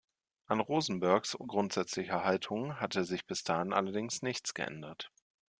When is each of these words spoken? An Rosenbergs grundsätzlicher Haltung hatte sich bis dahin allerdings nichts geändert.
An 0.47 0.61
Rosenbergs 0.61 1.37
grundsätzlicher 1.37 2.23
Haltung 2.23 2.77
hatte 2.79 3.03
sich 3.03 3.27
bis 3.27 3.43
dahin 3.43 3.71
allerdings 3.71 4.23
nichts 4.23 4.55
geändert. 4.55 5.11